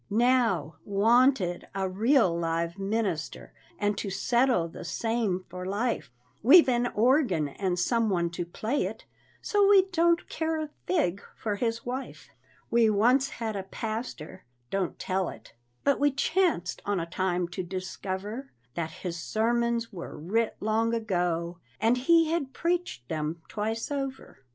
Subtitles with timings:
[0.09, 6.87] Now, "Wanted, a real live minister," And to settle the same for life, We've an
[6.95, 9.05] organ and some one to play it,
[9.43, 12.29] So we don't care a fig for his wife.
[12.71, 15.53] We once had a pastor (don't tell it),
[15.83, 21.59] But we chanced on a time to discover That his sermons were writ long ago,
[21.79, 24.39] And he had preached them twice over.